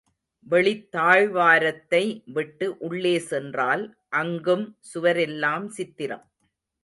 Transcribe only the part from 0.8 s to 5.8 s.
தாழ்வாரத்தை விட்டு உள்ளே சென்றால் அங்கும் சுவரெல்லாம்